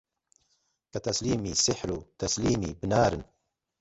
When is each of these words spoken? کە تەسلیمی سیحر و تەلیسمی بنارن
کە 0.91 0.99
تەسلیمی 1.05 1.53
سیحر 1.63 1.89
و 1.93 2.05
تەلیسمی 2.19 2.71
بنارن 2.79 3.21